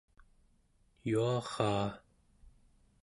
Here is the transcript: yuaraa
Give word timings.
yuaraa 1.09 1.89